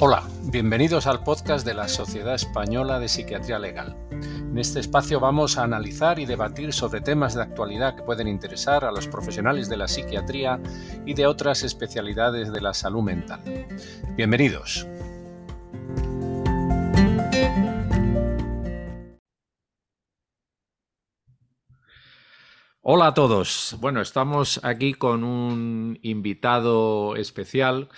[0.00, 3.96] Hola, bienvenidos al podcast de la Sociedad Española de Psiquiatría Legal.
[4.12, 8.84] En este espacio vamos a analizar y debatir sobre temas de actualidad que pueden interesar
[8.84, 10.60] a los profesionales de la psiquiatría
[11.04, 13.40] y de otras especialidades de la salud mental.
[14.14, 14.86] Bienvenidos.
[22.82, 23.76] Hola a todos.
[23.80, 27.88] Bueno, estamos aquí con un invitado especial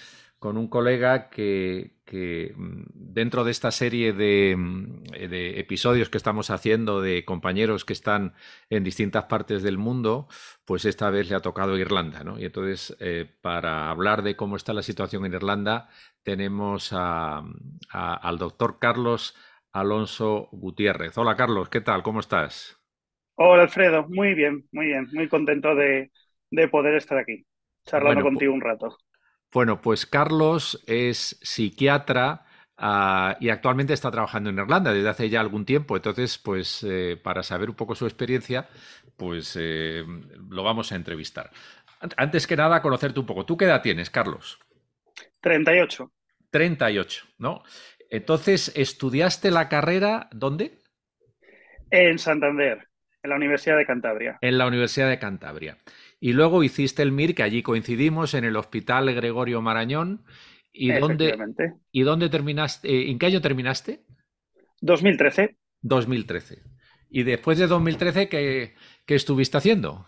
[0.41, 7.01] con un colega que, mm, dentro de esta serie mm, de, episodios que estamos haciendo
[7.01, 8.35] de compañeros que están
[8.69, 10.29] en distintas partes del mundo,
[10.65, 12.39] pues esta vez le ha tocado Irlanda, ¿no?
[12.39, 15.89] Y entonces, eh, para hablar de cómo está la situación en Irlanda,
[16.23, 19.37] tenemos al doctor Carlos
[19.73, 21.17] Alonso Gutiérrez.
[21.19, 22.03] Hola Carlos, ¿qué tal?
[22.03, 22.81] ¿Cómo estás?
[23.37, 26.11] Hola Alfredo, muy bien, muy bien, muy contento de,
[26.71, 27.47] poder estar aquí,
[27.87, 28.99] charlando contigo un rato.
[29.53, 35.41] Bueno, pues Carlos es psiquiatra ah, y actualmente está trabajando en Irlanda desde hace ya
[35.41, 35.97] algún tiempo.
[35.97, 38.69] Entonces, pues eh, para saber un poco su experiencia,
[39.17, 40.05] pues eh,
[40.49, 41.51] lo vamos a entrevistar.
[42.17, 43.45] Antes que nada, conocerte un poco.
[43.45, 44.59] ¿Tú qué edad tienes, Carlos?
[45.41, 46.11] 38.
[46.51, 47.63] 38, ¿no?
[48.09, 50.79] Entonces, ¿estudiaste la carrera dónde?
[51.91, 52.89] En Santander,
[53.23, 54.39] en la Universidad de Cantabria.
[54.41, 55.79] En la Universidad de Cantabria.
[56.21, 60.23] Y luego hiciste el MIR, que allí coincidimos, en el Hospital Gregorio Marañón.
[60.73, 61.35] ¿Y dónde,
[61.91, 62.89] ¿Y dónde terminaste?
[62.89, 64.05] Eh, ¿En qué año terminaste?
[64.83, 65.57] 2013.
[65.81, 66.63] 2013.
[67.09, 68.75] ¿Y después de 2013 qué,
[69.07, 70.05] qué estuviste haciendo?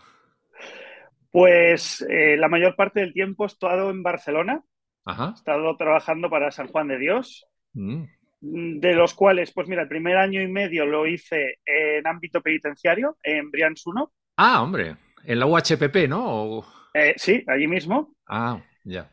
[1.31, 4.63] Pues eh, la mayor parte del tiempo he estado en Barcelona.
[5.05, 7.45] He estado trabajando para San Juan de Dios.
[7.73, 8.03] Mm.
[8.39, 13.17] De los cuales, pues mira, el primer año y medio lo hice en ámbito penitenciario,
[13.23, 14.13] en Brians 1.
[14.37, 14.95] Ah, hombre.
[15.25, 16.65] En la UHPP, ¿no?
[16.93, 18.15] Eh, sí, allí mismo.
[18.27, 19.09] Ah, ya.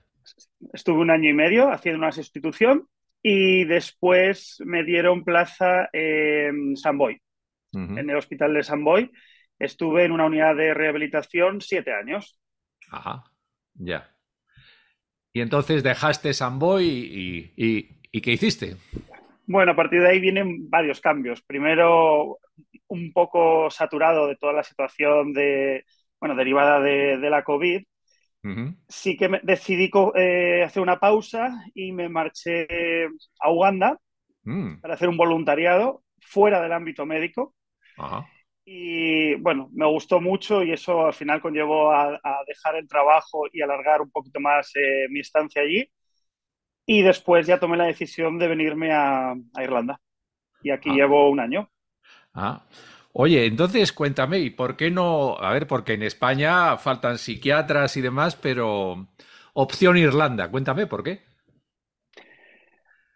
[0.72, 2.88] Estuve un año y medio haciendo una sustitución
[3.22, 7.20] y después me dieron plaza en San Boy,
[7.72, 9.10] en el hospital de San Boy.
[9.58, 12.38] Estuve en una unidad de rehabilitación siete años.
[12.90, 13.24] Ajá,
[13.74, 14.14] ya.
[15.32, 17.52] Y entonces dejaste San Boy y,
[18.12, 18.76] y ¿qué hiciste?
[19.46, 21.42] Bueno, a partir de ahí vienen varios cambios.
[21.42, 22.38] Primero,
[22.88, 25.84] un poco saturado de toda la situación de,
[26.20, 27.82] bueno, derivada de, la COVID,
[28.88, 33.06] sí que me decidí eh, hacer una pausa y me marché
[33.40, 33.98] a Uganda
[34.44, 34.80] mm.
[34.80, 37.54] para hacer un voluntariado fuera del ámbito médico.
[38.64, 43.62] Y bueno, me gustó mucho y eso al final conllevó a, dejar el trabajo y
[43.62, 45.90] alargar un poquito más eh, mi estancia allí.
[46.86, 50.00] Y después ya tomé la decisión de venirme a, Irlanda.
[50.62, 50.94] Y aquí ah.
[50.94, 51.70] llevo un año.
[52.34, 52.64] Ah.
[53.12, 55.36] Oye, entonces cuéntame, ¿y por qué no?
[55.38, 59.08] A ver, porque en España faltan psiquiatras y demás, pero
[59.54, 61.22] opción Irlanda, cuéntame por qué.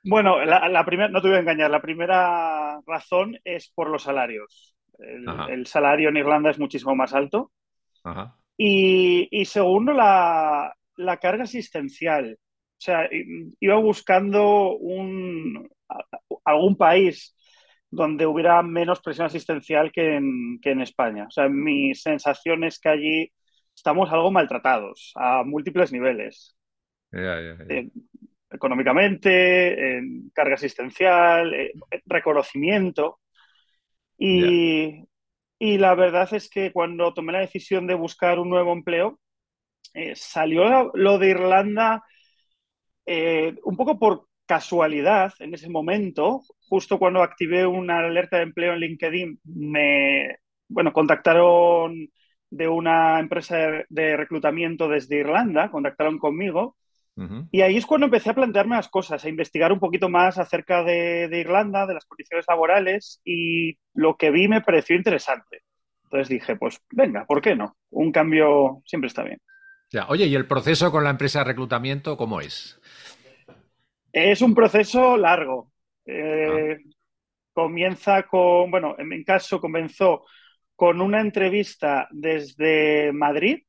[0.02, 4.76] Bueno, la, primera, no te voy a engañar, la primera razón es por los salarios.
[4.98, 7.52] El, salario en Irlanda es muchísimo más alto.
[8.56, 10.74] Y, segundo, la,
[11.22, 12.36] carga asistencial.
[12.36, 13.08] O sea,
[13.60, 15.70] iba buscando un,
[16.44, 17.34] algún país
[17.94, 21.26] donde hubiera menos presión asistencial que en, España.
[21.28, 23.32] O sea, mi sensación es que allí
[23.74, 26.56] estamos algo maltratados a múltiples niveles.
[28.50, 31.54] económicamente, en carga asistencial,
[32.06, 33.20] reconocimiento.
[34.18, 35.06] Y,
[35.58, 39.18] la verdad es que cuando tomé la decisión de buscar un nuevo empleo,
[39.94, 42.02] eh, salió lo de Irlanda
[43.06, 48.72] eh, un poco por casualidad en ese momento, justo cuando activé una alerta de empleo
[48.72, 50.38] en LinkedIn, me
[50.68, 52.08] bueno, contactaron
[52.50, 56.76] de una empresa de reclutamiento desde Irlanda, contactaron conmigo.
[57.52, 60.82] Y ahí es cuando empecé a plantearme las cosas, a investigar un poquito más acerca
[60.82, 65.62] de, Irlanda, de las condiciones laborales y lo que vi me pareció interesante.
[66.02, 67.76] Entonces dije, pues venga, ¿por qué no?
[67.90, 69.38] Un cambio siempre está bien.
[69.92, 70.06] Ya.
[70.08, 72.80] Oye, ¿y el proceso con la empresa de reclutamiento cómo es?
[74.14, 75.72] Es un proceso largo.
[76.06, 76.78] Eh,
[77.52, 80.24] comienza con, bueno, en mi caso comenzó
[80.76, 83.64] con una entrevista desde Madrid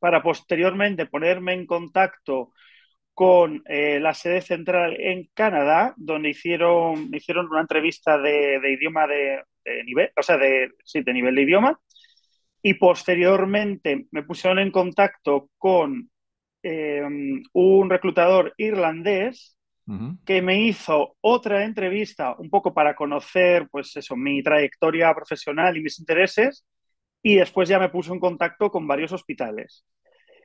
[0.00, 2.52] para posteriormente ponerme en contacto
[3.14, 9.44] con eh, la sede central en Canadá, donde hicieron, hicieron una entrevista de, idioma de,
[9.84, 11.80] nivel, o sea, de, sí, de nivel de idioma,
[12.62, 16.10] y posteriormente me pusieron en contacto con
[16.62, 19.56] Em, un reclutador irlandés
[20.24, 25.82] que me hizo otra entrevista un poco para conocer, pues eso, mi trayectoria profesional y
[25.82, 26.64] mis intereses,
[27.24, 29.84] y después ya me puso en contacto con varios hospitales.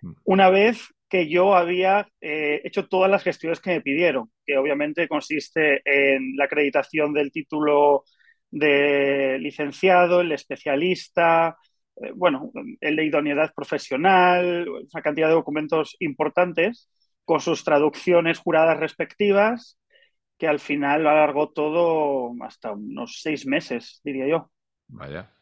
[0.02, 0.14] Mm.
[0.24, 5.08] Una vez que yo había eh, hecho todas las gestiones que me pidieron, que obviamente
[5.08, 8.04] consiste en la acreditación del título
[8.50, 11.56] de licenciado, el especialista,
[12.15, 12.51] bueno,
[12.81, 16.89] el de idoneidad profesional, una cantidad de documentos importantes
[17.24, 19.80] con sus traducciones juradas respectivas,
[20.38, 24.51] que al final alargó todo hasta unos seis meses, diría yo.
[24.88, 25.35] Vaya.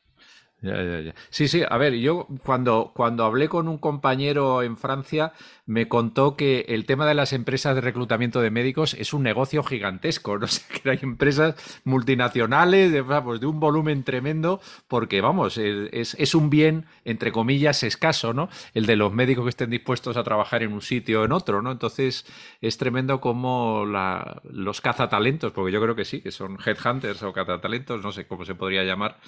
[1.30, 5.34] Sí, sí, a ver, yo cuando, cuando hablé con un compañero en Francia
[5.66, 9.64] me contó que el tema de las empresas de reclutamiento de médicos es un negocio
[9.64, 15.58] gigantesco, no sé, que hay empresas multinacionales de, pues, de un volumen tremendo, porque vamos,
[15.58, 18.50] es, es, un bien, entre comillas, escaso, ¿no?
[18.74, 21.62] El de los médicos que estén dispuestos a trabajar en un sitio o en otro,
[21.62, 21.72] ¿no?
[21.72, 22.26] Entonces
[22.62, 27.34] es tremendo como la, los cazatalentos, porque yo creo que sí, que son headhunters o
[27.34, 29.20] cazatalentos, no sé cómo se podría llamar,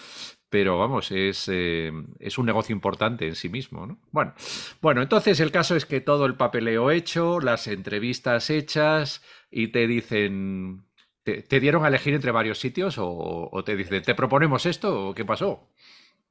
[0.55, 3.85] pero vamos, es, eh, es, un negocio importante en sí mismo.
[3.85, 3.97] ¿no?
[4.13, 4.33] Bueno,
[4.81, 9.21] bueno, entonces el caso es que todo el papeleo hecho, las entrevistas hechas
[9.51, 10.85] y te dicen,
[11.25, 15.25] ¿te, dieron a elegir entre varios sitios o, te dicen, ¿te proponemos esto o qué
[15.25, 15.67] pasó?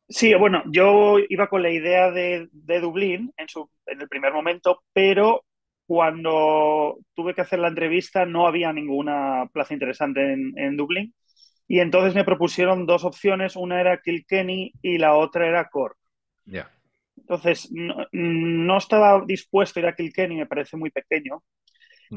[0.09, 2.49] Sí, bueno, yo iba con la idea de,
[2.81, 5.45] Dublín en, su, en el primer momento, pero
[5.87, 11.13] cuando tuve que hacer la entrevista no había ninguna plaza interesante en, en Dublín
[11.67, 15.97] y entonces me propusieron dos opciones, una era Kilkenny y la otra era Cork.
[16.45, 16.71] Ya.
[17.17, 21.43] Entonces, no, estaba dispuesto a ir a Kilkenny, me parece muy pequeño.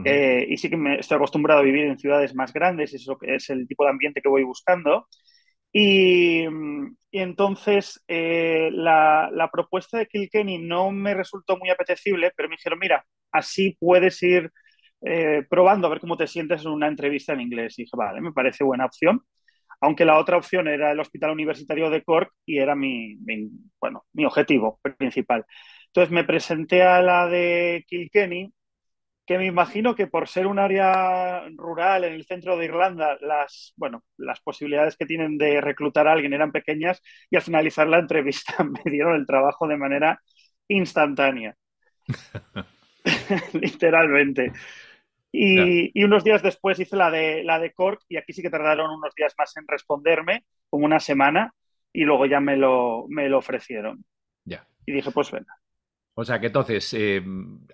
[0.06, 3.50] Eh, y sí que me estoy acostumbrado a vivir en ciudades más grandes, eso es
[3.50, 5.08] el tipo de ambiente que voy buscando.
[5.72, 6.46] Y,
[7.12, 12.80] entonces eh, la, la, propuesta de Kilkenny no me resultó muy apetecible, pero me dijeron,
[12.80, 14.52] mira, así puedes ir
[15.02, 17.78] eh, probando a ver cómo te sientes en una entrevista en inglés.
[17.78, 19.22] Y dije, vale, me parece buena opción.
[19.82, 23.18] Aunque la otra opción era el Hospital Universitario de Cork y era mi,
[23.80, 25.46] bueno, mi objetivo principal.
[25.88, 28.52] Entonces me presenté a la de Kilkenny,
[29.26, 33.74] que me imagino que por ser un área rural en el centro de Irlanda, las,
[33.78, 38.00] bueno, las posibilidades que tienen de reclutar a alguien eran pequeñas y al finalizar la
[38.00, 40.22] entrevista me dieron el trabajo de manera
[40.70, 41.56] instantánea.
[43.54, 44.54] Literalmente.
[45.40, 48.90] Y, unos días después hice la de, la de Cork y aquí sí que tardaron
[48.90, 51.54] unos días más en responderme, como una semana,
[51.94, 54.04] y luego ya me lo, me lo ofrecieron.
[54.46, 54.68] Ya.
[54.86, 55.54] Y dije, pues venga.
[56.20, 57.24] O sea que entonces eh,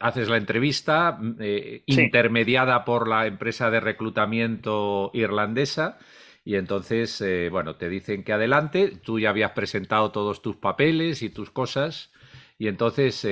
[0.01, 5.97] haces la entrevista eh, intermediada por la empresa de reclutamiento irlandesa
[6.43, 11.21] y entonces, eh, bueno, te dicen que adelante, tú ya habías presentado todos tus papeles
[11.21, 12.11] y tus cosas
[12.57, 13.25] y entonces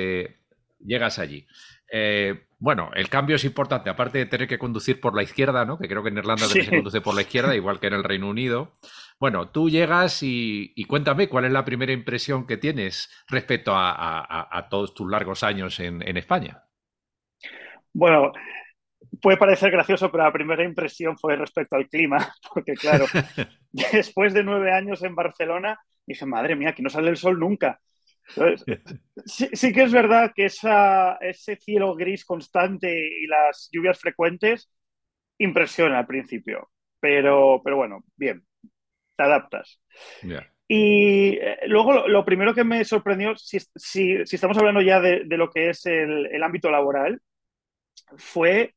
[0.80, 1.46] llegas allí.
[1.94, 5.78] Eh, bueno, el cambio es importante, aparte de tener que conducir por la izquierda, ¿no?
[5.78, 8.30] Que creo que en Irlanda se conduce por la izquierda, igual que en el Reino
[8.30, 8.78] Unido.
[9.20, 14.94] Bueno, tú llegas y, cuéntame cuál es la primera impresión que tienes respecto a, todos
[14.94, 16.64] tus largos años en, España.
[17.94, 18.32] Bueno,
[19.22, 23.06] puede parecer gracioso, pero la primera impresión fue respecto al clima, porque claro,
[23.72, 27.82] después de nueve años en Barcelona, dije, madre mía, aquí no sale el sol nunca
[29.26, 34.72] sí, que es verdad que ese cielo gris constante y las lluvias frecuentes
[35.38, 36.70] impresiona al principio,
[37.00, 38.46] pero, pero bueno, bien,
[39.18, 39.80] te adaptas.
[40.68, 43.58] Y eh, luego lo, primero que me sorprendió, si,
[44.22, 47.22] estamos hablando ya de, lo que es el, ámbito laboral,
[48.18, 48.76] fue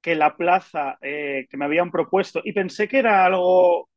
[0.00, 3.88] que la plaza eh, que me habían propuesto, y pensé que era algo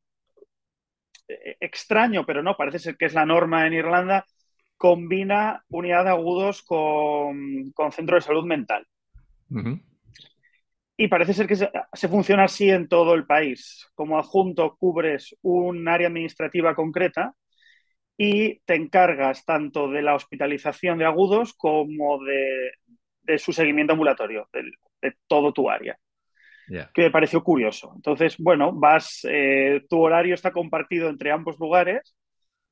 [1.27, 4.25] eh, extraño, pero no, parece ser que es la norma en Irlanda,
[4.77, 8.85] combina unidad de agudos con, centro de salud mental.
[10.97, 13.87] Y parece ser que se, funciona así en todo el país.
[13.95, 17.33] Como adjunto cubres un área administrativa concreta
[18.17, 25.13] y te encargas tanto de la hospitalización de agudos como de, su seguimiento ambulatorio, de,
[25.27, 25.97] todo tu área.
[26.93, 27.91] Que me pareció curioso.
[27.95, 32.15] Entonces, bueno, vas, eh, tu horario está compartido entre ambos lugares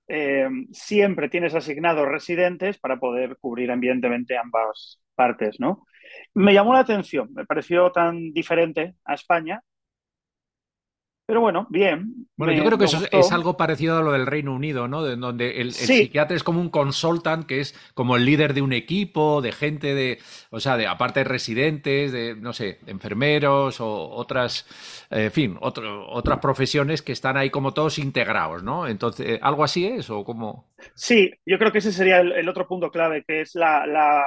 [0.07, 5.85] eh, siempre tienes asignados residentes para poder cubrir evidentemente ambas partes, ¿no?
[6.33, 9.63] Me llamó la atención, me pareció tan diferente a España
[11.33, 12.27] pero bueno, bien.
[12.35, 15.03] Bueno, yo creo que eso es algo parecido a lo del Reino Unido, ¿no?
[15.03, 18.71] De, donde el, psiquiatra es como un consultant, que es como el líder de un
[18.71, 20.19] equipo, de gente de,
[20.51, 24.67] o sea, de aparte de residentes, de, no sé, enfermeros o otras,
[25.09, 28.87] en fin, otras profesiones que están ahí como todos integrados, ¿no?
[28.87, 30.67] Entonces, ¿algo así es o cómo?
[30.93, 34.23] Sí, yo creo que ese sería el, otro punto clave, que es la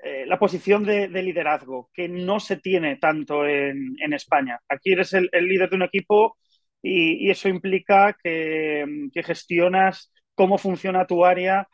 [0.00, 4.60] eh, la posición de, liderazgo, que no se tiene tanto en, España.
[4.68, 6.36] Aquí eres el, líder de un equipo
[6.82, 11.66] y, eso implica que, gestionas cómo funciona tu área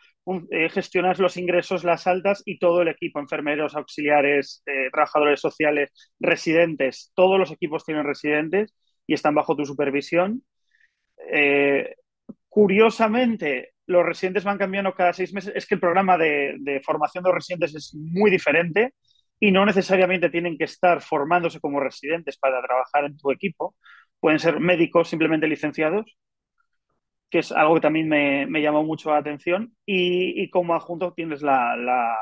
[0.50, 5.90] eh, gestionas los ingresos, las altas y todo el equipo, enfermeros, auxiliares, eh, trabajadores sociales,
[6.18, 8.74] residentes, todos los equipos tienen residentes
[9.06, 10.42] y están bajo tu supervisión.
[12.48, 15.52] Curiosamente, los residentes van cambiando cada seis meses.
[15.54, 18.94] Es que el programa de, formación de los residentes es muy diferente
[19.40, 23.74] y no necesariamente tienen que estar formándose como residentes para trabajar en tu equipo.
[24.20, 26.16] Pueden ser médicos simplemente licenciados
[27.30, 32.16] que es algo que también me, llamó mucho la atención, y, como adjunto tienes la,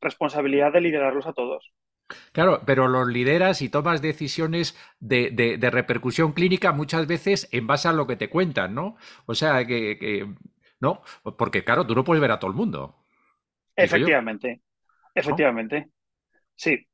[0.00, 1.72] responsabilidad de liderarlos a todos.
[2.30, 7.92] Claro, pero los lideras y tomas decisiones de, repercusión clínica muchas veces en base a
[7.92, 8.94] lo que te cuentan, ¿no?
[9.24, 10.28] O sea, que
[10.80, 11.02] ¿no?
[11.36, 12.96] Porque claro, tú no puedes ver a todo el mundo.
[13.74, 14.62] Efectivamente,
[15.14, 15.80] efectivamente.
[15.80, 15.92] ¿No?
[16.54, 16.86] Sí.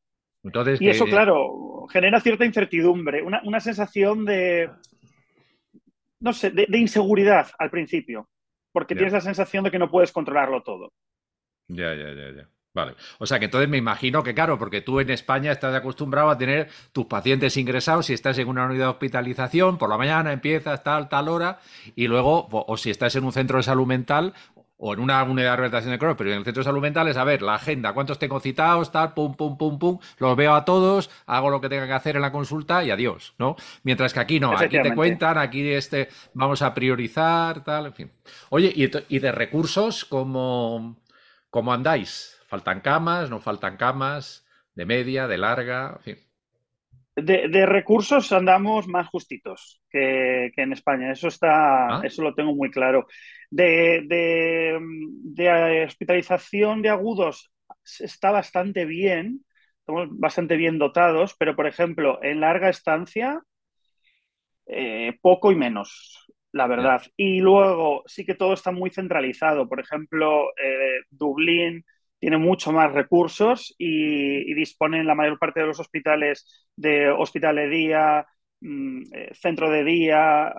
[0.45, 0.91] Entonces, y que...
[0.91, 4.71] eso, claro, genera cierta incertidumbre, una, una sensación de,
[6.21, 8.29] no sé, de, de, inseguridad al principio,
[8.73, 8.99] porque ya.
[8.99, 10.93] tienes la sensación de que no puedes controlarlo todo.
[11.69, 12.52] Ya, ya, ya, ya.
[12.75, 12.95] Vale.
[13.19, 16.39] O sea que entonces me imagino que, claro, porque tú en España estás acostumbrado a
[16.39, 20.83] tener tus pacientes ingresados si estás en una unidad de hospitalización, por la mañana empiezas
[20.83, 21.59] tal, tal hora,
[21.95, 24.33] y luego, o, o si estás en un centro de salud mental,
[24.85, 27.07] o en una unidad de rehabilitación de Crohn, pero en el centro de salud mental
[27.07, 30.55] es a ver la agenda, cuántos tengo citados, tal, pum, pum, pum, pum, los veo
[30.55, 33.55] a todos, hago lo que tenga que hacer en la consulta y adiós, ¿no?
[33.85, 38.13] Mientras que aquí no, aquí te cuentan, aquí este, vamos a priorizar, tal, en fin.
[38.51, 40.97] Oye, ¿y, y de recursos cómo,
[41.49, 42.42] cómo andáis?
[42.53, 43.31] ¿Faltan camas?
[43.31, 44.45] ¿No faltan camas?
[44.75, 45.95] ¿De media, de larga?
[45.97, 46.17] En fin.
[47.17, 52.03] De, de, recursos andamos más justitos que, que en España, eso está, ¿Ah?
[52.05, 53.07] eso lo tengo muy claro.
[53.51, 57.51] De, de, de, hospitalización de agudos
[58.01, 59.47] está bastante bien,
[59.79, 63.41] estamos bastante bien dotados, pero por ejemplo, en larga estancia,
[64.67, 67.01] eh, poco y menos, la verdad.
[67.17, 71.87] Y luego sí que todo está muy centralizado, por ejemplo, eh, Dublín
[72.23, 77.57] tiene mucho más recursos y, y dispone la mayor parte de los hospitales de hospital
[77.57, 78.25] de día,
[78.61, 79.03] mmm,
[79.33, 80.55] centro de día,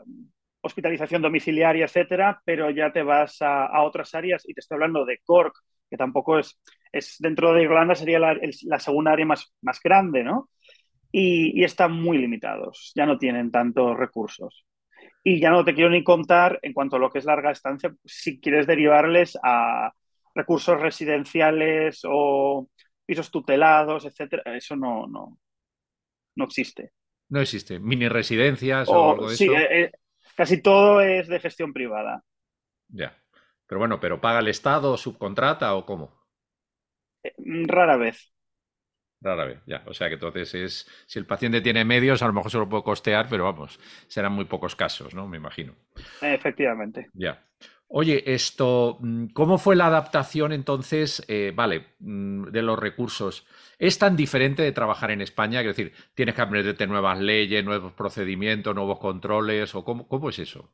[0.59, 5.05] hospitalización domiciliaria, etcétera, pero ya te vas a, a, otras áreas y te estoy hablando
[5.05, 5.55] de Cork,
[5.89, 6.59] que tampoco es,
[6.91, 10.49] es dentro de Irlanda sería la, el, la segunda área más, más grande, ¿no?
[11.13, 14.65] Y, y, están muy limitados, ya no tienen tantos recursos.
[15.23, 17.95] Y ya no te quiero ni contar en cuanto a lo que es larga estancia,
[18.03, 19.93] si quieres derivarles a,
[20.35, 22.67] recursos residenciales o
[23.05, 25.37] pisos tutelados, etcétera, eso no, no,
[26.35, 26.91] no existe.
[27.29, 27.79] No existe.
[27.79, 29.53] Mini residencias o, o algo de sí, eso.
[29.55, 29.91] Eh,
[30.35, 32.23] casi todo es de gestión privada.
[32.89, 33.17] Ya.
[33.67, 36.23] Pero bueno, ¿pero paga el Estado, subcontrata o cómo?
[37.23, 37.33] Eh,
[37.67, 38.31] rara vez.
[39.21, 39.83] Rara vez, ya.
[39.87, 40.87] O sea que entonces es.
[41.07, 44.33] Si el paciente tiene medios, a lo mejor se lo puede costear, pero vamos, serán
[44.33, 45.27] muy pocos casos, ¿no?
[45.27, 45.75] Me imagino.
[46.21, 47.09] Efectivamente.
[47.13, 47.45] Ya.
[47.95, 53.45] Oye, esto, mm, ¿cómo fue la adaptación entonces, eh, vale, mm, de los recursos?
[53.77, 55.59] ¿Es tan diferente de trabajar en España?
[55.61, 60.73] Es decir, tienes que aprenderte nuevas leyes, nuevos procedimientos, nuevos controles, o cómo, es eso?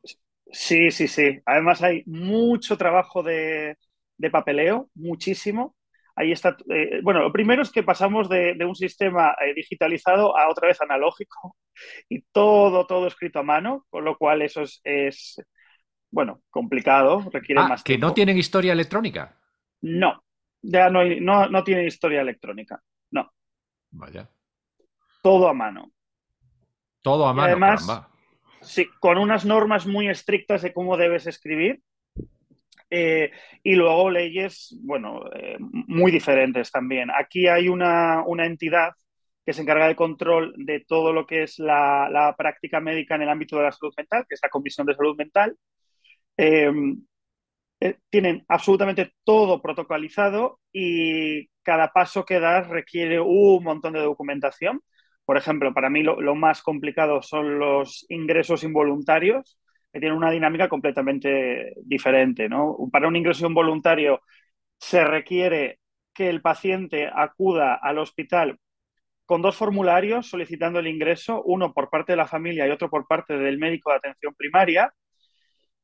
[0.50, 1.38] Sí, sí, sí.
[1.44, 3.76] Además hay mucho trabajo de,
[4.32, 5.76] papeleo, muchísimo.
[6.16, 6.56] Ahí está.
[6.70, 10.80] Eh, bueno, lo primero es que pasamos de, un sistema eh, digitalizado a otra vez
[10.80, 11.54] analógico
[12.08, 15.36] y todo, todo escrito a mano, con lo cual eso es, es
[16.10, 18.06] bueno, complicado, requiere ah, más tiempo.
[18.06, 19.36] ¿Que no tienen historia electrónica?
[19.82, 20.22] No,
[20.62, 23.32] ya no, hay, no, no tienen historia electrónica, no.
[23.90, 24.28] Vaya.
[25.22, 25.92] Todo a mano.
[27.02, 28.10] Todo a mano, y además, caramba.
[28.62, 31.80] Sí, con unas normas muy estrictas de cómo debes escribir.
[32.90, 33.30] Eh,
[33.62, 37.08] y luego leyes, bueno, eh, muy diferentes también.
[37.10, 38.90] Aquí hay una, una, entidad
[39.46, 43.22] que se encarga del control de todo lo que es la, la, práctica médica en
[43.22, 45.56] el ámbito de la salud mental, que es la Comisión de Salud Mental,
[46.40, 46.72] eh,
[47.80, 54.80] eh, tienen absolutamente todo protocolizado y cada paso que das requiere un montón de documentación.
[55.24, 59.58] Por ejemplo, para mí lo, lo, más complicado son los ingresos involuntarios,
[59.92, 62.48] que tienen una dinámica completamente diferente.
[62.48, 62.76] ¿no?
[62.90, 64.22] Para un ingreso involuntario
[64.78, 65.80] se requiere
[66.14, 68.58] que el paciente acuda al hospital
[69.26, 73.06] con dos formularios solicitando el ingreso, uno por parte de la familia y otro por
[73.06, 74.92] parte del médico de atención primaria,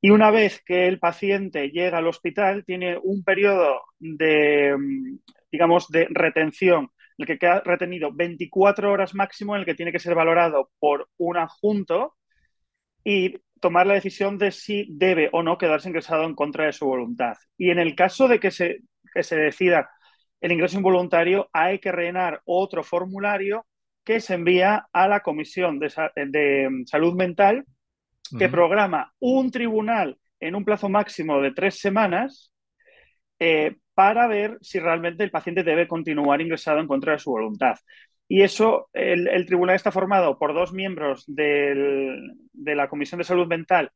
[0.06, 4.76] y una vez que el paciente llega al hospital, tiene un periodo de,
[5.50, 9.98] digamos, de retención, el que queda retenido 24 horas máximo, en el que tiene que
[9.98, 12.14] ser valorado por un adjunto
[13.02, 16.86] y tomar la decisión de si debe o no quedarse ingresado en contra de su
[16.86, 17.34] voluntad.
[17.58, 18.82] Y en el caso de que se,
[19.12, 19.90] que se decida
[20.40, 23.66] el ingreso involuntario, hay que rellenar otro formulario
[24.04, 25.92] que se envía a la Comisión de,
[26.28, 27.64] de Salud Mental
[28.28, 32.52] que programa un tribunal en un plazo máximo de tres semanas
[33.38, 37.76] eh, para ver si realmente el paciente debe continuar ingresado en contra de su voluntad.
[38.28, 42.16] Y eso, el, tribunal está formado por dos miembros de
[42.64, 43.90] la Comisión de Salud Mental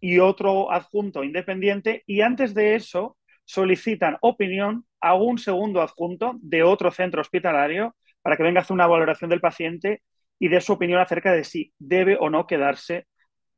[0.00, 6.62] y otro adjunto independiente, y antes de eso solicitan opinión a un segundo adjunto de
[6.62, 10.02] otro centro hospitalario para que venga a hacer una valoración del paciente
[10.38, 13.06] y dé su opinión acerca de si debe o no quedarse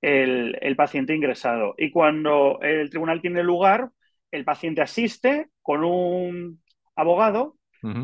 [0.01, 1.75] el, el paciente ingresado.
[1.79, 3.91] Y cuando el tribunal tiene lugar,
[4.31, 6.63] el paciente asiste con un
[6.95, 7.57] abogado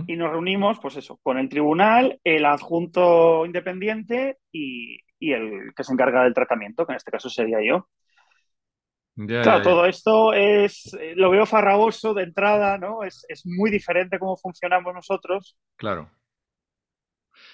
[0.07, 5.93] y nos reunimos, pues eso, con el tribunal, el adjunto independiente y, el que se
[5.93, 7.89] encarga del tratamiento, que en este caso sería yo.
[9.17, 13.03] claro, todo esto es, eh, lo veo farragoso de entrada, ¿no?
[13.03, 15.57] Es, es muy diferente cómo funcionamos nosotros.
[15.77, 16.11] Claro.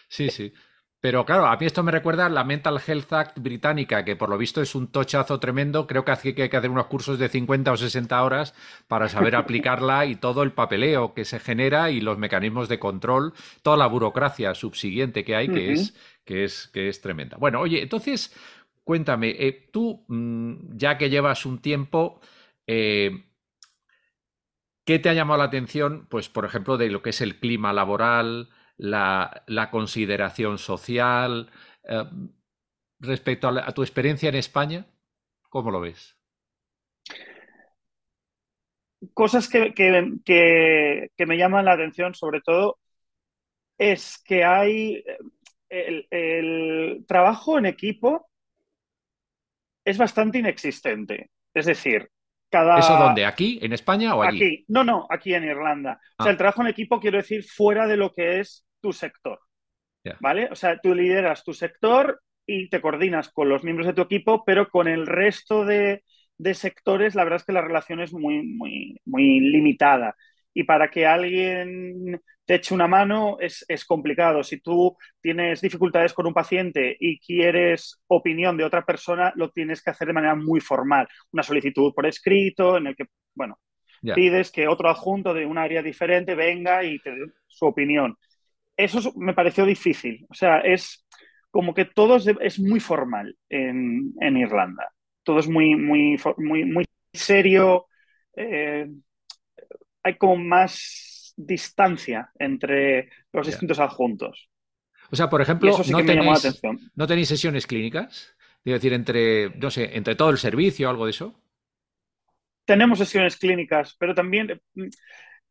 [0.08, 0.52] Sí, sí.
[1.00, 4.28] Pero claro, a mí esto me recuerda a la Mental Health Act británica, que por
[4.28, 5.86] lo visto es un tochazo tremendo.
[5.86, 8.52] Creo que hay que hacer unos cursos de 50 o 60 horas
[8.88, 13.32] para saber aplicarla y todo el papeleo que se genera y los mecanismos de control,
[13.62, 17.36] toda la burocracia subsiguiente que hay, que, es, que, es, que es tremenda.
[17.36, 18.34] Bueno, oye, entonces,
[18.82, 22.20] cuéntame, eh, tú, mm, ya que llevas un tiempo,
[22.66, 23.24] eh,
[24.84, 26.08] ¿qué te ha llamado la atención?
[26.10, 28.48] Pues, por ejemplo, de lo que es el clima laboral
[28.78, 31.50] la, consideración social.
[31.84, 32.04] Eh,
[33.00, 34.86] respecto a, tu experiencia en España,
[35.48, 36.16] ¿cómo lo ves?
[39.14, 42.78] Cosas que, que, me llaman la atención, sobre todo,
[43.76, 45.04] es que hay
[45.68, 48.28] el, trabajo en equipo
[49.84, 51.30] es bastante inexistente.
[51.54, 52.10] Es decir,
[52.50, 52.78] cada...
[52.78, 53.24] ¿Eso dónde?
[53.24, 53.58] ¿Aquí?
[53.62, 54.36] ¿En España o allí?
[54.36, 54.64] Aquí.
[54.68, 56.00] No, no, aquí en Irlanda.
[56.18, 56.32] O sea, ah.
[56.32, 59.40] el trabajo en equipo, quiero decir, fuera de lo que es tu sector.
[60.20, 60.48] ¿Vale?
[60.50, 64.42] O sea, tú lideras tu sector y te coordinas con los miembros de tu equipo,
[64.44, 66.02] pero con el resto de,
[66.54, 70.16] sectores, la verdad es que la relación es muy, muy, muy limitada.
[70.54, 74.42] Y para que alguien te eche una mano es, es, complicado.
[74.42, 79.82] Si tú tienes dificultades con un paciente y quieres opinión de otra persona, lo tienes
[79.82, 81.06] que hacer de manera muy formal.
[81.32, 83.58] Una solicitud por escrito en el que, bueno,
[84.14, 88.16] pides que otro adjunto de un área diferente venga y te dé su opinión
[88.78, 90.24] eso me pareció difícil.
[90.30, 91.04] O sea, es
[91.50, 94.92] como que todo es, muy formal en, Irlanda.
[95.24, 97.86] Todo es muy, muy, muy, muy serio.
[98.36, 98.88] Eh,
[100.02, 104.48] hay como más distancia entre los distintos adjuntos.
[105.10, 106.60] O sea, por ejemplo, no, tenéis,
[106.94, 108.36] ¿no tenéis sesiones clínicas?
[108.64, 111.40] Es decir, entre, no sé, entre todo el servicio o algo de eso.
[112.64, 114.60] Tenemos sesiones clínicas, pero también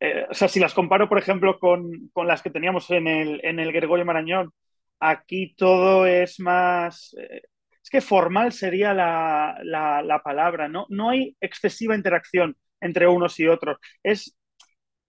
[0.00, 3.58] eh, o sea, si las comparo, por ejemplo, con, las que teníamos en el, en
[3.58, 4.52] el Gregorio Marañón,
[5.00, 7.14] aquí todo es más...
[7.18, 7.42] Eh,
[7.82, 10.86] es que formal sería la, palabra, ¿no?
[10.90, 13.78] No hay excesiva interacción entre unos y otros.
[14.02, 14.36] Es,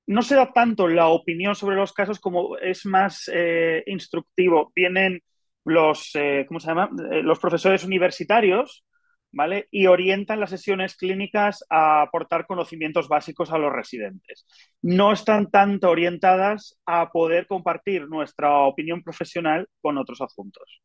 [0.07, 4.71] no se da tanto la opinión sobre los casos como es más eh, instructivo.
[4.75, 5.21] Vienen
[5.65, 6.13] los,
[6.47, 6.89] ¿cómo se llama?
[6.93, 8.85] los profesores universitarios
[9.31, 9.67] ¿vale?
[9.71, 14.45] Y orientan las sesiones clínicas a aportar conocimientos básicos a los residentes.
[14.81, 20.81] No están tanto orientadas a poder compartir nuestra opinión profesional con otros adjuntos.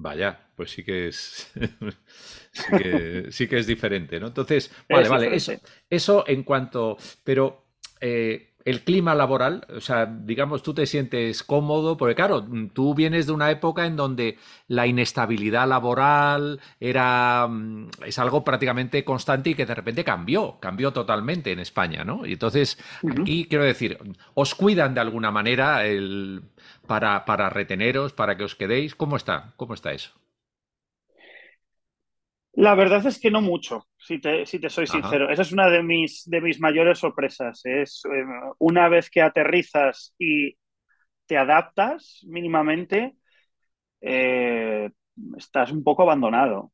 [0.00, 1.52] Vaya, pues sí que es
[3.30, 4.28] sí que, es diferente, ¿no?
[4.28, 5.52] Entonces, vale, vale, eso,
[5.90, 11.96] eso en cuanto, pero eh, el clima laboral, o sea, digamos, tú te sientes cómodo,
[11.96, 18.18] porque claro, tú vienes de una época en donde la inestabilidad laboral era mm, es
[18.18, 22.26] algo prácticamente constante y que de repente cambió, cambió totalmente en España, ¿no?
[22.26, 22.78] Y entonces,
[23.10, 23.98] aquí quiero decir,
[24.34, 26.42] os cuidan de alguna manera el,
[26.86, 28.94] para, para reteneros, para que os quedéis.
[28.94, 29.52] ¿Cómo está?
[29.56, 30.10] ¿Cómo está eso?
[32.58, 35.30] La verdad es que no mucho, si te, si te soy sincero.
[35.30, 37.60] Esa es una de mis, de mis mayores sorpresas.
[37.64, 38.24] Es eh,
[38.58, 40.58] una vez que aterrizas y
[41.26, 43.14] te adaptas mínimamente,
[44.00, 44.90] eh,
[45.36, 46.72] estás un poco abandonado.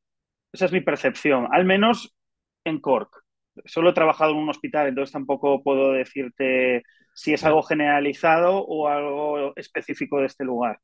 [0.55, 2.16] Esa es mi percepción, al menos
[2.64, 3.23] en Cork.
[3.66, 6.83] Solo he trabajado en un hospital, entonces tampoco puedo decirte
[7.14, 10.81] si es algo generalizado o algo específico de este lugar.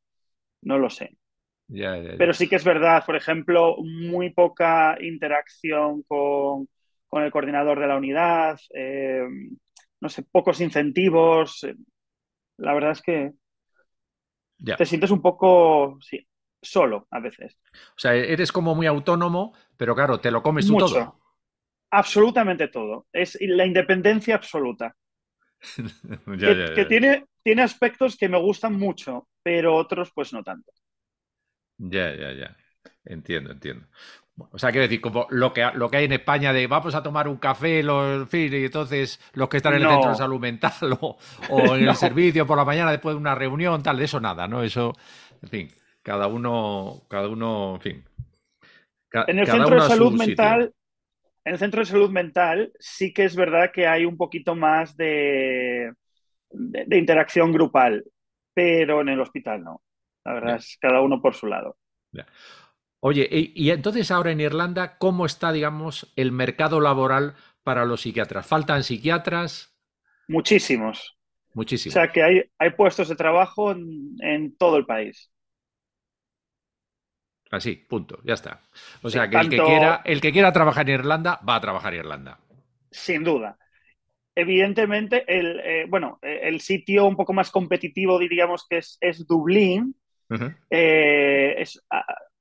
[0.60, 1.16] No lo sé.
[1.72, 6.68] Pero sí que es verdad, por ejemplo, muy poca interacción con,
[7.12, 9.24] el coordinador de la unidad, eh,
[10.00, 11.64] no sé, pocos incentivos.
[11.64, 11.76] Eh,
[12.58, 13.32] la verdad es que
[14.76, 16.26] te sientes un poco sí,
[16.60, 17.58] solo a veces.
[17.72, 21.20] O sea, eres como muy autónomo, pero claro, te lo comes tú todo.
[21.90, 23.06] Absolutamente todo.
[23.12, 24.94] Es la independencia absoluta.
[26.74, 30.72] que, tiene, tiene aspectos que me gustan mucho, pero otros pues no tanto.
[31.80, 32.56] Ya, ya, ya.
[33.04, 33.86] Entiendo, entiendo.
[34.50, 37.02] O sea, quiero decir, como lo que, lo que hay en España de vamos a
[37.02, 40.16] tomar un café, los, en fin, y entonces los que están en el centro de
[40.16, 41.18] salud mental o,
[41.76, 44.62] en el servicio por la mañana después de una reunión, tal, de eso nada, ¿no?
[44.62, 44.94] Eso,
[45.42, 45.68] en fin,
[46.02, 48.04] cada uno, cada uno, en fin.
[49.26, 50.72] en el centro de salud mental,
[51.44, 54.96] en el centro de salud mental sí que es verdad que hay un poquito más
[54.96, 55.92] de,
[56.50, 58.04] de, interacción grupal,
[58.54, 59.82] pero en el hospital no.
[60.24, 61.76] La verdad es cada uno por su lado.
[63.00, 68.46] Oye, y, entonces ahora en Irlanda, ¿cómo está, digamos, el mercado laboral para los psiquiatras?
[68.46, 69.74] ¿Faltan psiquiatras?
[70.28, 71.16] Muchísimos.
[71.54, 71.96] Muchísimos.
[71.96, 75.32] O sea que hay, hay puestos de trabajo en, todo el país.
[77.50, 78.60] Así, punto, ya está.
[79.02, 81.94] O sea que, el, que quiera, el que quiera trabajar en Irlanda va a trabajar
[81.94, 82.38] en Irlanda.
[82.90, 83.58] Sin duda.
[84.34, 89.96] Evidentemente, el, eh, bueno, el sitio un poco más competitivo diríamos que es, es Dublín.
[90.70, 91.82] Eh, es,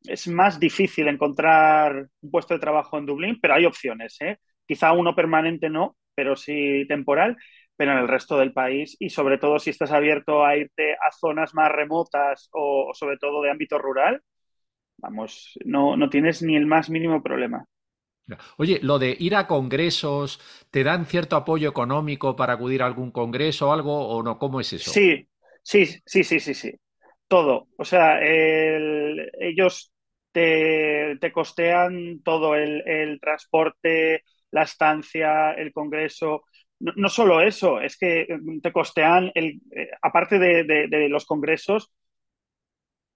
[0.04, 4.17] es más difícil encontrar un puesto de trabajo en Dublín, pero hay opciones.
[4.21, 4.38] ¿eh?
[4.65, 7.38] Quizá uno permanente no, pero sí temporal,
[7.75, 11.12] pero en el resto del país y sobre todo si estás abierto a irte a
[11.12, 14.21] zonas más remotas o, sobre todo de ámbito rural,
[14.97, 17.65] vamos, no, no tienes ni el más mínimo problema.
[18.58, 23.12] Oye, lo de ir a congresos, ¿te dan cierto apoyo económico para acudir a algún
[23.12, 24.38] congreso o algo o no?
[24.38, 24.91] ¿Cómo es eso?
[24.91, 25.28] Sí,
[25.63, 26.80] sí, sí, sí, sí, sí
[27.30, 27.70] todo.
[27.78, 29.94] O sea, ellos
[30.34, 36.44] te, costean todo, el, transporte, la estancia, el congreso.
[36.80, 41.92] No, solo eso, es que mm, te costean, el, eh, aparte de, los congresos,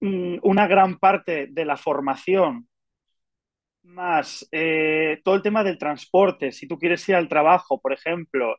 [0.00, 2.68] mm, una gran parte de la formación,
[3.82, 6.52] más eh, todo el tema del transporte.
[6.52, 8.56] Si tú quieres ir al trabajo, por ejemplo,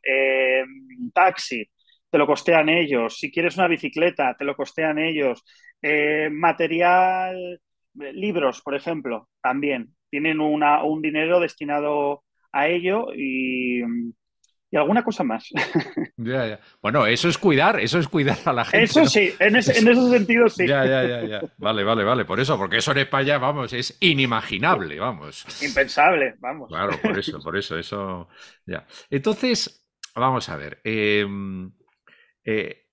[1.13, 1.65] taxi,
[2.09, 3.17] te lo costean ellos.
[3.17, 5.43] Si quieres una bicicleta, te lo costean ellos.
[5.81, 7.59] Eh, material,
[7.93, 9.95] libros, por ejemplo, también.
[10.09, 13.81] Tienen un dinero destinado a ello y,
[14.73, 15.49] alguna cosa más.
[16.81, 18.85] Bueno, eso es cuidar, eso es cuidar a la gente.
[18.85, 20.67] Eso sí, en ese, sentido sí.
[20.67, 21.41] Ya, ya, ya, ya.
[21.57, 22.25] Vale, vale, vale.
[22.25, 25.45] Por eso, porque eso en España, vamos, es inimaginable, vamos.
[25.61, 26.69] Impensable, vamos.
[26.69, 28.27] Claro, por eso, por eso, eso.
[28.65, 28.85] Ya.
[29.09, 30.79] Entonces, vamos a ver.
[30.83, 31.25] Eh,
[32.45, 32.85] eh,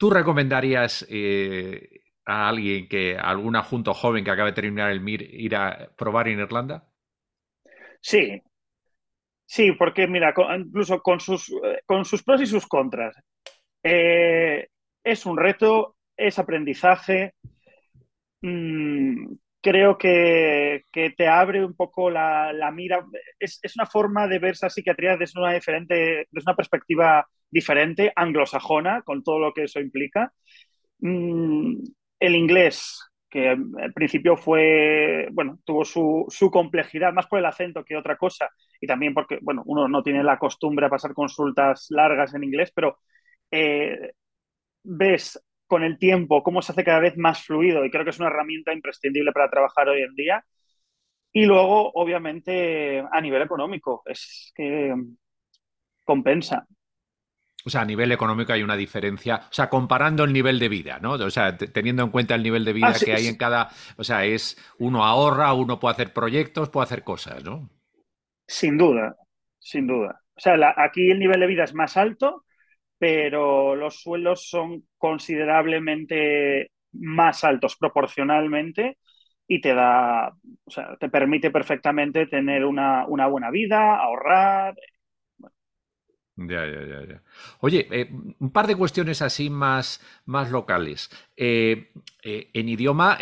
[0.00, 5.00] ¿Tú recomendarías eh, a alguien que, a algún adjunto joven que acabe de terminar el
[5.00, 6.88] MIR, ir a probar en Irlanda?
[8.00, 8.40] Sí,
[9.44, 11.52] sí, porque mira, incluso con sus,
[11.84, 13.14] con sus pros y sus contras.
[13.82, 14.68] Eh,
[15.04, 17.34] es un reto, es aprendizaje.
[18.40, 23.04] Mm, creo que, te abre un poco la, mira.
[23.38, 28.12] Es, es, una forma de ver esa psiquiatría desde una, diferente, desde una perspectiva diferente,
[28.16, 30.32] anglosajona, con todo lo que eso implica.
[31.00, 31.76] Mm,
[32.20, 37.96] el inglés, que al principio fue, bueno, tuvo su, complejidad, más por el acento que
[37.96, 42.34] otra cosa, y también porque, bueno, uno no tiene la costumbre a pasar consultas largas
[42.34, 42.98] en inglés, pero
[43.50, 44.12] eh,
[44.82, 48.18] ves con el tiempo cómo se hace cada vez más fluido y creo que es
[48.18, 50.44] una herramienta imprescindible para trabajar hoy en día.
[51.32, 54.94] Y luego, obviamente, a nivel económico, es que
[56.04, 56.66] compensa.
[57.64, 60.98] O sea, a nivel económico hay una diferencia, o sea, comparando el nivel de vida,
[61.00, 61.12] ¿no?
[61.12, 64.04] O sea, teniendo en cuenta el nivel de vida ah, que hay en cada, o
[64.04, 67.68] sea, es uno ahorra, uno puede hacer proyectos, puede hacer cosas, ¿no?
[68.46, 69.14] Sin duda,
[69.58, 70.22] sin duda.
[70.34, 72.44] O sea, aquí el nivel de vida es más alto,
[72.98, 78.98] pero los sueldos son considerablemente más altos proporcionalmente
[79.46, 80.28] y te da,
[80.64, 84.74] o sea, te permite perfectamente tener una, una buena vida, ahorrar,
[86.36, 87.22] ya, ya, ya, ya.
[87.60, 91.10] Oye, eh, un par de cuestiones así más, más locales.
[91.36, 91.90] Eh,
[92.22, 93.18] eh, en idioma,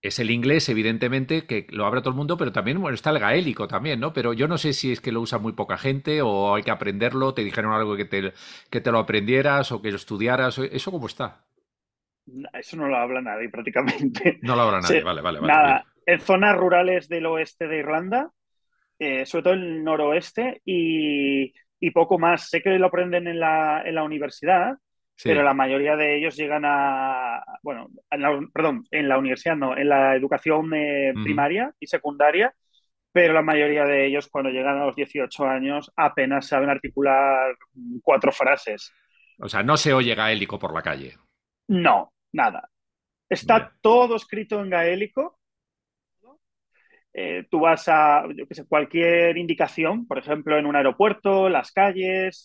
[0.00, 3.18] es el inglés, evidentemente, que lo habla todo el mundo, pero también bueno, está el
[3.18, 4.12] gaélico también, ¿no?
[4.12, 6.70] Pero yo no sé si es que lo usa muy poca gente o hay que
[6.70, 8.32] aprenderlo, te dijeron algo que te,
[8.70, 11.44] que te lo aprendieras o que lo estudiaras, ¿eso cómo está?
[12.52, 14.38] Eso no lo habla nadie prácticamente.
[14.42, 15.52] No lo habla nadie, vale, vale, vale.
[15.52, 18.30] Nada, en zonas rurales del oeste de Irlanda,
[18.98, 21.52] sobre todo el noroeste, y
[21.84, 22.48] y poco más.
[22.48, 24.78] Sé que lo aprenden en la, en la universidad,
[25.22, 27.90] pero la mayoría de ellos llegan a, bueno,
[28.52, 32.54] perdón, en la universidad no, en la educación eh, primaria y secundaria,
[33.12, 37.54] pero la mayoría de ellos cuando llegan a los 18 años apenas saben articular
[38.02, 38.90] cuatro frases.
[39.38, 41.14] O sea, no se oye gaélico por la calle.
[41.68, 42.70] No, nada.
[43.28, 45.38] Está todo escrito en gaélico
[47.16, 48.24] eh, tú vas a
[48.68, 52.44] cualquier indicación, por ejemplo, en un aeropuerto, las calles,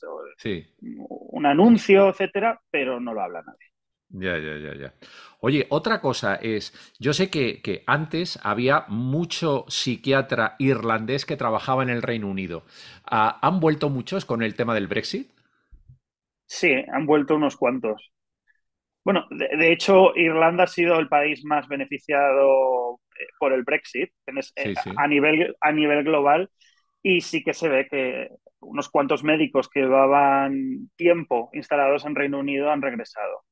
[0.79, 3.69] un anuncio, etcétera, pero no lo habla nadie.
[4.11, 4.93] Ya, ya, ya, ya.
[5.39, 11.89] Oye, otra cosa es, yo sé que, antes había mucho psiquiatra irlandés que trabajaba en
[11.89, 12.63] el Reino Unido.
[13.05, 15.31] Ah, ¿Han vuelto muchos con el tema del Brexit?
[16.45, 18.11] Sí, han vuelto unos cuantos.
[19.03, 22.99] Bueno, de, hecho, Irlanda ha sido el país más beneficiado
[23.39, 24.11] por el Brexit
[24.55, 26.49] eh, A, nivel, a nivel global
[27.01, 28.29] y sí que se ve que
[28.59, 33.43] unos cuantos médicos que llevaban tiempo instalados en Reino Unido han regresado.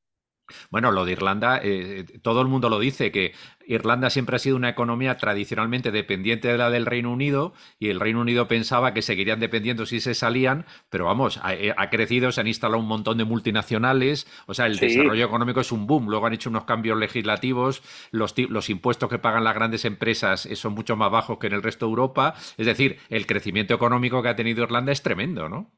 [0.70, 3.34] Bueno, lo de Irlanda, eh, todo el mundo lo dice, que
[3.68, 8.00] Irlanda siempre ha sido una economía tradicionalmente dependiente de la del Reino Unido y el
[8.00, 12.42] Reino Unido pensaba que seguirían dependiendo si se salían, pero vamos, ha, eh, crecido, se
[12.42, 16.26] han instalado un montón de multinacionales, o sea, el desarrollo económico es un boom, luego
[16.28, 20.74] han hecho unos cambios legislativos, los, los impuestos que pagan las grandes empresas eh, son
[20.74, 24.30] mucho más bajos que en el resto de Europa, es decir, el crecimiento económico que
[24.30, 25.72] ha tenido Irlanda es tremendo, ¿no?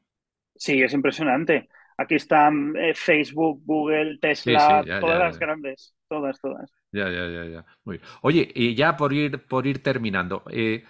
[0.56, 1.68] Sí, es impresionante.
[2.00, 6.72] Aquí están eh, Facebook, Google, Tesla, todas las grandes, todas, todas.
[6.92, 7.66] Ya, ya, ya, ya.
[8.22, 10.82] Oye, y ya por ir, por ir terminando, eh,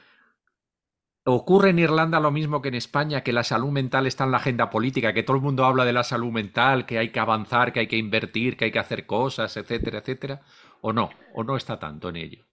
[1.25, 4.37] ¿ocurre en Irlanda lo mismo que en España, que la salud mental está en la
[4.37, 7.73] agenda política, que todo el mundo habla de la salud mental, que hay que avanzar,
[7.73, 10.41] que hay que invertir, que hay que hacer cosas, etcétera, etcétera?
[10.81, 11.11] ¿O no?
[11.35, 12.45] ¿O no está tanto en ello?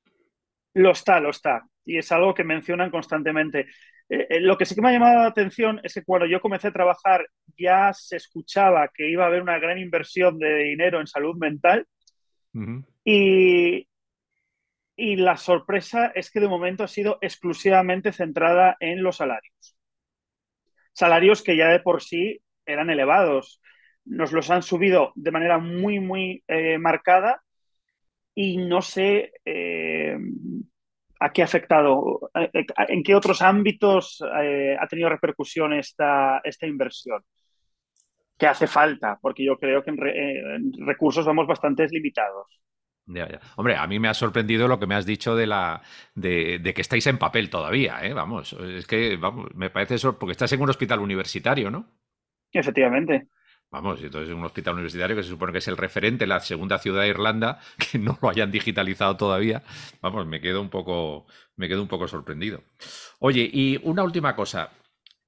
[0.74, 1.62] Lo está, lo está.
[1.86, 3.68] Y es algo que mencionan constantemente.
[4.10, 6.40] Eh, eh, lo que sí que me ha llamado la atención es que cuando yo
[6.40, 11.02] comencé a trabajar ya se escuchaba que iba a haber una gran inversión de dinero
[11.02, 11.86] en salud mental
[13.04, 13.88] y,
[14.96, 19.78] y la sorpresa es que de momento ha sido exclusivamente centrada en los salarios.
[20.94, 23.62] Salarios que ya de por sí eran elevados.
[24.06, 27.44] Nos los han subido de manera muy, muy eh, marcada
[28.34, 29.34] y no sé
[31.20, 32.30] ¿A qué ha afectado?
[32.34, 37.24] ¿En qué otros ámbitos eh, ha tenido repercusión esta, esta inversión?
[38.38, 39.18] ¿Qué hace falta?
[39.20, 42.62] Porque yo creo que en, recursos vamos bastante limitados.
[43.56, 45.82] Hombre, a mí me ha sorprendido lo que me has dicho de la
[46.14, 48.14] de, que estáis en papel todavía, ¿eh?
[48.14, 51.88] Vamos, es que vamos, me parece eso, porque estás en un hospital universitario, ¿no?
[52.52, 53.28] Efectivamente.
[53.70, 57.02] Vamos, entonces un hospital universitario que se supone que es el referente, la segunda ciudad
[57.02, 57.60] de Irlanda,
[57.92, 59.64] que no lo hayan digitalizado todavía.
[60.02, 61.26] Vamos, me quedo un poco,
[61.58, 62.64] me quedo un poco sorprendido.
[63.20, 64.72] Oye, y una última cosa.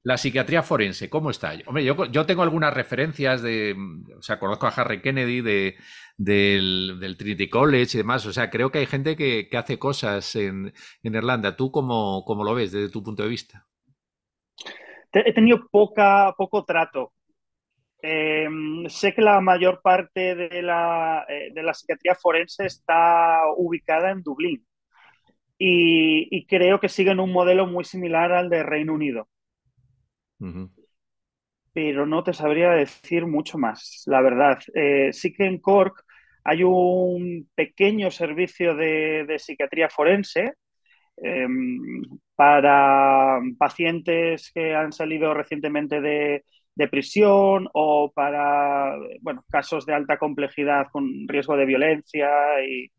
[0.02, 1.54] La psiquiatría forense, ¿cómo está?
[1.66, 3.76] Hombre, yo, tengo algunas referencias de,
[4.18, 5.76] o sea, conozco a Harry Kennedy de,
[6.16, 10.74] del, Trinity College y demás, o sea, creo que hay gente que, hace cosas en,
[11.04, 11.58] Irlanda.
[11.58, 13.68] ¿Tú cómo, cómo, lo ves desde tu punto de vista?
[15.12, 17.12] He tenido poca, poco trato
[18.02, 24.12] Em, sé que la mayor parte de la, eh, de la, psiquiatría forense está ubicada
[24.12, 24.66] en Dublín
[25.58, 29.28] y, creo que siguen un modelo muy similar al de Reino Unido.
[31.74, 34.60] Pero no te sabría decir mucho más, la verdad.
[34.74, 36.06] Eh, sí que en Cork
[36.46, 40.54] hay un pequeño servicio de, de psiquiatría forense
[41.18, 42.02] em,
[42.36, 46.46] para pacientes que han salido recientemente de,
[46.80, 52.30] de prisión o para bueno, casos de alta complejidad con riesgo de violencia
[52.66, 52.90] y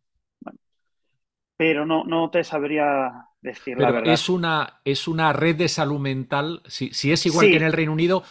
[1.57, 4.13] pero no, no te sabría decir la verdad.
[4.13, 7.73] Es una, es una red de salud mental, si, si es igual que en el
[7.73, 8.23] Reino Unido,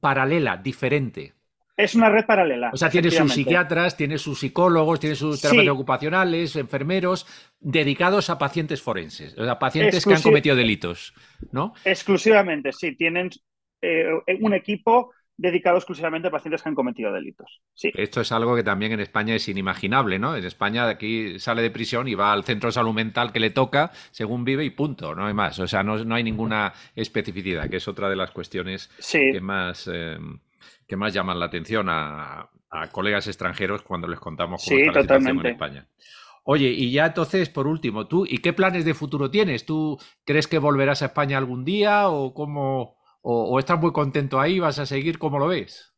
[0.00, 1.34] paralela, diferente.
[1.76, 2.70] Es una red paralela.
[2.72, 7.26] O sea, tiene sus psiquiatras, tiene sus psicólogos, tiene sus terapeutas ocupacionales, enfermeros,
[7.60, 11.14] dedicados a pacientes forenses, o sea, pacientes que han cometido delitos,
[11.52, 11.74] ¿no?
[11.84, 12.96] Exclusivamente, sí.
[12.96, 13.30] Tienen
[13.80, 14.06] eh,
[14.40, 17.62] un equipo dedicado exclusivamente a pacientes que han cometido delitos.
[17.72, 17.92] Sí.
[17.94, 20.34] Esto es algo que también en España es inimaginable, ¿no?
[20.34, 23.50] En España aquí sale de prisión y va al centro de salud mental que le
[23.50, 25.60] toca según vive y punto, no hay más.
[25.60, 30.18] O sea, no, hay ninguna especificidad, que es otra de las cuestiones que, más, eh,
[30.88, 32.50] que más llaman la atención a,
[32.92, 35.86] colegas extranjeros cuando les contamos cómo está la situación en España.
[36.44, 39.64] Oye, y ya entonces, por último, ¿tú y qué planes de futuro tienes?
[39.64, 42.97] ¿Tú crees que volverás a España algún día o cómo,
[43.30, 44.58] o, estás muy contento ahí?
[44.58, 45.18] ¿Vas a seguir?
[45.18, 45.94] ¿Cómo lo ves?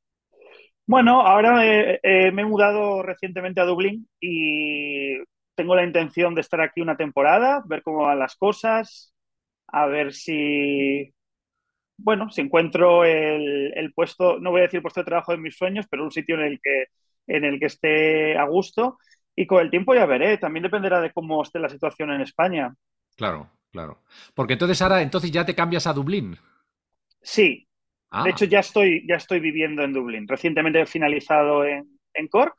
[0.85, 5.17] Bueno, ahora me he mudado recientemente a Dublín y
[5.55, 9.15] tengo la intención de estar aquí una temporada, ver cómo van las cosas,
[9.69, 11.15] a ver si,
[11.97, 15.87] bueno, si encuentro el, puesto, no voy a decir puesto de trabajo de mis sueños,
[15.89, 16.87] pero un sitio en el que,
[17.29, 18.99] en el que esté a gusto.
[19.37, 22.75] Y con el tiempo ya veré, también dependerá de cómo esté la situación en España.
[23.17, 24.03] Claro, claro.
[24.35, 26.37] Porque entonces ahora, entonces ya te cambias a Dublín.
[27.23, 27.67] Sí.
[28.13, 28.29] De ah.
[28.29, 30.27] hecho, ya estoy, ya estoy viviendo en Dublín.
[30.27, 31.89] Recientemente he finalizado en,
[32.29, 32.55] Cork.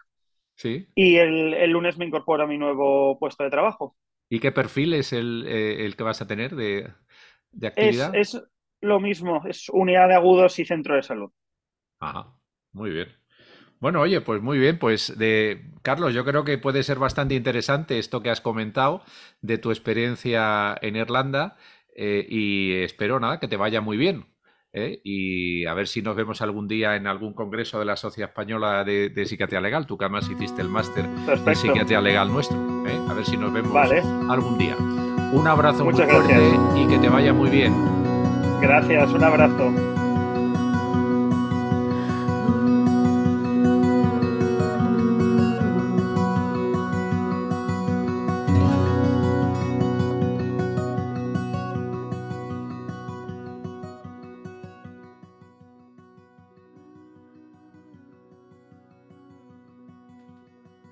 [0.56, 0.88] Sí.
[0.96, 3.98] Y el, lunes me incorporo a mi nuevo puesto de trabajo.
[4.30, 6.90] ¿Y qué perfil es el, eh, que vas a tener de,
[7.62, 8.16] actividad?
[8.16, 8.42] Es,
[8.80, 11.32] lo mismo, es unidad de agudos y centro de salud.
[12.00, 12.34] Ajá,
[12.72, 13.10] muy bien.
[13.80, 18.00] Bueno, oye, pues muy bien, pues de Carlos, yo creo que puede ser bastante interesante
[18.00, 19.04] esto que has comentado
[19.42, 21.58] de tu experiencia en Irlanda
[21.96, 24.31] eh, y espero nada que te vaya muy bien.
[24.74, 25.02] ¿Eh?
[25.04, 28.84] Y a ver si nos vemos algún día en algún congreso de la Sociedad Española
[28.84, 29.86] de, Psiquiatría Legal.
[29.86, 32.58] Tú que además hiciste el máster de Psiquiatría Legal nuestro.
[32.88, 33.00] ¿eh?
[33.10, 33.76] A ver si nos vemos
[34.30, 34.76] algún día.
[35.34, 36.36] Un abrazo muy fuerte
[36.76, 37.74] y que te vaya muy bien.
[38.62, 40.01] Gracias, un abrazo.